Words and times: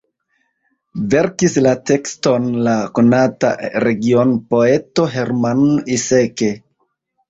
Verkis 1.13 1.57
la 1.65 1.73
tekston 1.91 2.49
la 2.69 2.75
konata 2.97 3.55
regionpoeto 3.87 5.11
Hermann 5.17 5.75
Iseke. 6.03 6.55